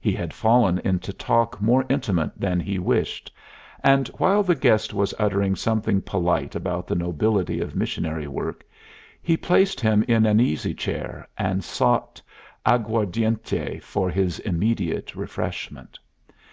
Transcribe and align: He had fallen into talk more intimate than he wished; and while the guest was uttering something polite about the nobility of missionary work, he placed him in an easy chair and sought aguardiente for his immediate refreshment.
He 0.00 0.10
had 0.12 0.34
fallen 0.34 0.78
into 0.80 1.12
talk 1.12 1.60
more 1.62 1.86
intimate 1.88 2.32
than 2.36 2.58
he 2.58 2.80
wished; 2.80 3.32
and 3.84 4.08
while 4.18 4.42
the 4.42 4.56
guest 4.56 4.92
was 4.92 5.14
uttering 5.20 5.54
something 5.54 6.02
polite 6.02 6.56
about 6.56 6.88
the 6.88 6.96
nobility 6.96 7.60
of 7.60 7.76
missionary 7.76 8.26
work, 8.26 8.64
he 9.22 9.36
placed 9.36 9.80
him 9.80 10.04
in 10.08 10.26
an 10.26 10.40
easy 10.40 10.74
chair 10.74 11.28
and 11.38 11.62
sought 11.62 12.20
aguardiente 12.66 13.78
for 13.78 14.10
his 14.10 14.40
immediate 14.40 15.14
refreshment. 15.14 15.96